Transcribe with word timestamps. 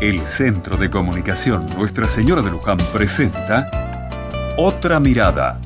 El 0.00 0.28
Centro 0.28 0.76
de 0.76 0.90
Comunicación 0.90 1.66
Nuestra 1.76 2.06
Señora 2.06 2.40
de 2.40 2.52
Luján 2.52 2.78
presenta 2.92 4.08
Otra 4.56 5.00
Mirada. 5.00 5.60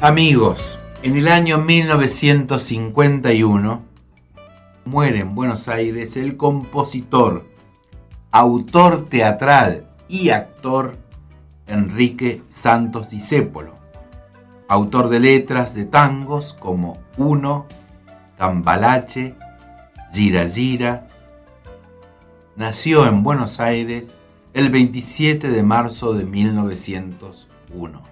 Amigos, 0.00 0.80
en 1.04 1.16
el 1.16 1.28
año 1.28 1.58
1951 1.58 3.80
muere 4.84 5.20
en 5.20 5.36
Buenos 5.36 5.68
Aires 5.68 6.16
el 6.16 6.36
compositor, 6.36 7.46
autor 8.32 9.08
teatral 9.08 9.86
y 10.08 10.30
actor 10.30 10.96
Enrique 11.68 12.42
Santos 12.48 13.10
Discépolo, 13.10 13.74
autor 14.66 15.10
de 15.10 15.20
letras 15.20 15.76
de 15.76 15.84
tangos 15.84 16.56
como 16.58 16.98
Uno, 17.16 17.66
Cambalache, 18.36 19.36
Gira 20.12 20.46
Gira. 20.46 21.06
Nació 22.54 23.06
en 23.06 23.22
Buenos 23.22 23.60
Aires 23.60 24.18
el 24.52 24.68
27 24.68 25.48
de 25.48 25.62
marzo 25.62 26.12
de 26.12 26.26
1901. 26.26 28.02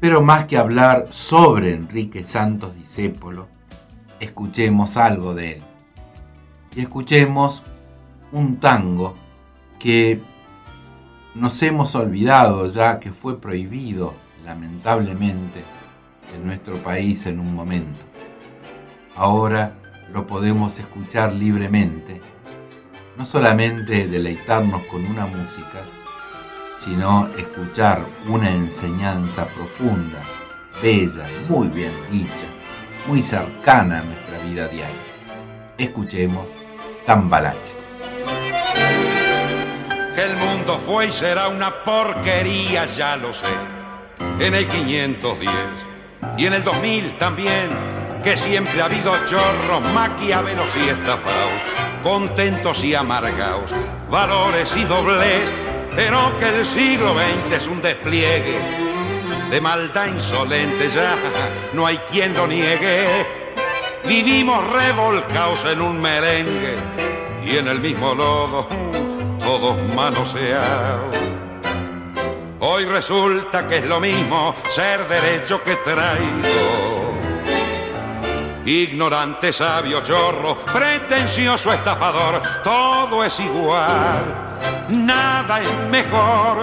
Pero 0.00 0.20
más 0.20 0.44
que 0.44 0.58
hablar 0.58 1.06
sobre 1.08 1.72
Enrique 1.72 2.26
Santos 2.26 2.76
Discépolo, 2.76 3.48
escuchemos 4.20 4.98
algo 4.98 5.34
de 5.34 5.52
él. 5.52 5.62
Y 6.76 6.82
escuchemos 6.82 7.62
un 8.30 8.58
tango 8.58 9.14
que 9.78 10.20
nos 11.34 11.62
hemos 11.62 11.94
olvidado 11.94 12.66
ya 12.66 13.00
que 13.00 13.12
fue 13.12 13.40
prohibido, 13.40 14.12
lamentablemente, 14.44 15.64
en 16.34 16.46
nuestro 16.46 16.82
país 16.82 17.24
en 17.24 17.40
un 17.40 17.54
momento. 17.54 18.04
Ahora 19.16 19.74
lo 20.12 20.26
podemos 20.26 20.78
escuchar 20.78 21.32
libremente, 21.34 22.20
no 23.16 23.26
solamente 23.26 24.06
deleitarnos 24.06 24.84
con 24.86 25.04
una 25.04 25.26
música, 25.26 25.82
sino 26.78 27.28
escuchar 27.36 28.06
una 28.28 28.50
enseñanza 28.50 29.46
profunda, 29.46 30.20
bella, 30.82 31.26
muy 31.48 31.68
bien 31.68 31.92
dicha, 32.10 32.46
muy 33.06 33.20
cercana 33.20 34.00
a 34.00 34.02
nuestra 34.02 34.38
vida 34.38 34.68
diaria. 34.68 34.96
Escuchemos 35.76 36.56
Cambalache. 37.06 37.76
El 40.16 40.36
mundo 40.36 40.80
fue 40.84 41.06
y 41.06 41.12
será 41.12 41.48
una 41.48 41.84
porquería, 41.84 42.86
ya 42.86 43.16
lo 43.16 43.32
sé. 43.32 43.46
En 44.40 44.54
el 44.54 44.66
510 44.66 45.52
y 46.36 46.46
en 46.46 46.54
el 46.54 46.64
2000 46.64 47.18
también 47.18 47.97
que 48.28 48.36
siempre 48.36 48.82
ha 48.82 48.84
habido 48.84 49.16
chorros, 49.24 49.80
maquiavelos 49.94 50.66
y 50.76 50.90
estafados, 50.90 51.62
contentos 52.02 52.84
y 52.84 52.94
amargados, 52.94 53.74
valores 54.10 54.76
y 54.76 54.84
dobles, 54.84 55.50
pero 55.96 56.38
que 56.38 56.58
el 56.58 56.66
siglo 56.66 57.14
XX 57.14 57.56
es 57.56 57.66
un 57.66 57.80
despliegue 57.80 58.60
de 59.48 59.60
maldad 59.62 60.08
insolente, 60.08 60.90
ya 60.90 61.16
no 61.72 61.86
hay 61.86 61.96
quien 62.10 62.34
lo 62.34 62.46
niegue. 62.46 63.06
Vivimos 64.06 64.62
revolcados 64.72 65.64
en 65.64 65.80
un 65.80 65.98
merengue 65.98 66.76
y 67.46 67.56
en 67.56 67.66
el 67.66 67.80
mismo 67.80 68.14
lodo, 68.14 68.68
todos 69.40 69.78
manoseados. 69.94 71.16
Hoy 72.60 72.84
resulta 72.84 73.66
que 73.66 73.78
es 73.78 73.86
lo 73.86 73.98
mismo 74.00 74.54
ser 74.68 75.08
derecho 75.08 75.64
que 75.64 75.76
traigo 75.76 76.87
ignorante, 78.68 79.52
sabio, 79.52 80.00
chorro, 80.02 80.58
pretencioso, 80.58 81.72
estafador, 81.72 82.40
todo 82.62 83.24
es 83.24 83.40
igual, 83.40 84.56
nada 84.90 85.60
es 85.60 85.72
mejor. 85.90 86.62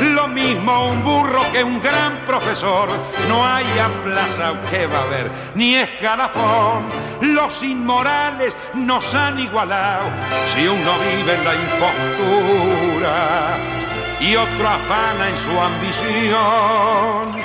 Lo 0.00 0.26
mismo 0.26 0.88
un 0.88 1.04
burro 1.04 1.42
que 1.52 1.62
un 1.62 1.78
gran 1.80 2.24
profesor, 2.24 2.88
no 3.28 3.46
hay 3.46 3.66
plaza 4.02 4.54
que 4.70 4.86
va 4.86 4.98
a 4.98 5.02
haber, 5.02 5.30
ni 5.54 5.76
escalafón. 5.76 6.86
Los 7.20 7.62
inmorales 7.62 8.56
nos 8.74 9.14
han 9.14 9.38
igualado, 9.38 10.06
si 10.46 10.66
uno 10.66 10.98
vive 10.98 11.34
en 11.34 11.44
la 11.44 11.54
impostura 11.54 13.58
y 14.20 14.34
otro 14.34 14.68
afana 14.68 15.28
en 15.28 15.36
su 15.36 15.60
ambición. 15.60 17.42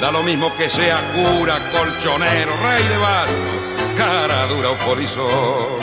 Da 0.00 0.10
lo 0.10 0.22
mismo 0.22 0.50
que 0.56 0.70
sea 0.70 0.98
cura, 1.12 1.58
colchonero, 1.70 2.52
rey 2.62 2.88
de 2.88 2.96
barco, 2.96 3.96
cara 3.98 4.46
dura 4.46 4.70
o 4.70 4.78
polizón. 4.78 5.78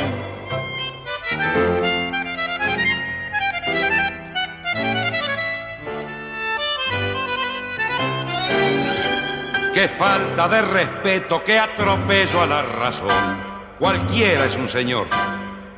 Qué 9.72 9.88
falta 9.88 10.48
de 10.48 10.62
respeto, 10.64 11.44
qué 11.44 11.60
atropello 11.60 12.42
a 12.42 12.48
la 12.48 12.64
razón. 12.64 13.38
Cualquiera 13.78 14.46
es 14.46 14.56
un 14.56 14.68
señor, 14.68 15.06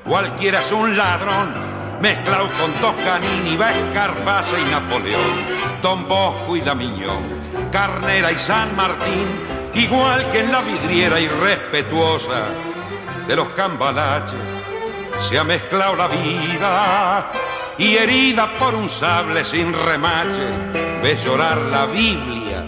cualquiera 0.05 0.61
es 0.61 0.71
un 0.71 0.95
ladrón, 0.95 1.53
mezclado 2.01 2.47
con 2.57 2.71
Toscanini, 2.79 3.55
Escarface 3.55 4.55
y 4.61 4.71
Napoleón, 4.71 5.81
Don 5.81 6.07
Bosco 6.07 6.55
y 6.55 6.61
la 6.61 6.73
Miñón 6.73 7.38
Carnera 7.71 8.31
y 8.31 8.35
San 8.35 8.75
Martín, 8.75 9.27
igual 9.73 10.29
que 10.31 10.39
en 10.41 10.51
la 10.51 10.61
vidriera 10.61 11.19
irrespetuosa 11.19 12.45
de 13.27 13.35
los 13.35 13.49
cambalaches, 13.49 14.39
se 15.27 15.37
ha 15.37 15.43
mezclado 15.43 15.95
la 15.95 16.07
vida 16.07 17.31
y 17.77 17.95
herida 17.95 18.53
por 18.55 18.75
un 18.75 18.89
sable 18.89 19.45
sin 19.45 19.73
remaches, 19.73 20.53
ves 21.01 21.23
llorar 21.23 21.57
la 21.57 21.85
Biblia 21.85 22.65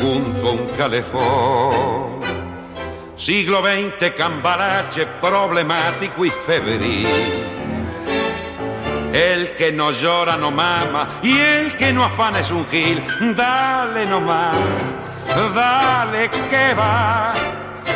junto 0.00 0.48
a 0.48 0.52
un 0.52 0.66
calefón. 0.76 2.20
Siglo 3.16 3.60
XX, 3.60 4.12
cambalache 4.16 5.06
problemático 5.20 6.24
y 6.24 6.30
febril 6.30 7.39
el 9.12 9.54
que 9.56 9.72
no 9.72 9.92
llora 9.92 10.36
no 10.36 10.50
mama 10.50 11.08
y 11.22 11.38
el 11.38 11.76
que 11.76 11.92
no 11.92 12.04
afana 12.04 12.40
es 12.40 12.50
un 12.50 12.66
gil. 12.66 13.02
Dale 13.34 14.06
nomás, 14.06 14.56
dale 15.54 16.30
que 16.30 16.74
va. 16.74 17.34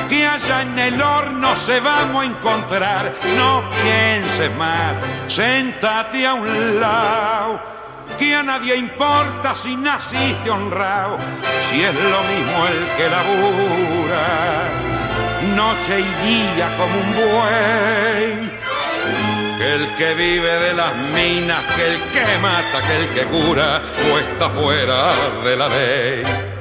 Que 0.08 0.26
allá 0.26 0.62
en 0.62 0.78
el 0.78 1.00
horno 1.00 1.56
se 1.56 1.80
vamos 1.80 2.22
a 2.22 2.26
encontrar. 2.26 3.14
No 3.36 3.62
pienses 3.82 4.54
más, 4.56 4.97
sentate 5.28 6.26
a 6.26 6.34
un 6.34 6.80
lado. 6.80 7.60
Que 8.19 8.34
a 8.34 8.42
nadie 8.42 8.76
importa 8.76 9.54
si 9.54 9.76
naciste 9.76 10.50
honrado, 10.50 11.19
si 11.69 11.82
es 11.82 11.94
lo 11.94 12.22
mismo 12.22 12.66
el 12.69 12.96
que 12.96 13.08
labura, 13.10 14.25
noche 15.56 16.00
y 16.00 16.26
día 16.26 16.69
como 16.76 16.96
un 16.98 17.12
buey 17.14 18.54
que 19.59 19.75
el 19.75 19.94
que 19.97 20.15
vive 20.15 20.53
de 20.60 20.75
las 20.75 20.94
minas, 21.15 21.62
que 21.76 21.87
el 21.87 21.98
que 22.12 22.38
mata, 22.41 22.87
que 22.87 22.97
el 22.97 23.09
que 23.10 23.25
cura, 23.26 23.82
o 24.12 24.19
está 24.19 24.50
fuera 24.50 25.12
de 25.44 25.56
la 25.56 25.69
ley. 25.69 26.53